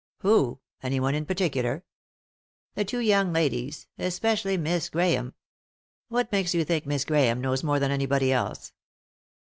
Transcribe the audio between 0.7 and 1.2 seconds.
Anyone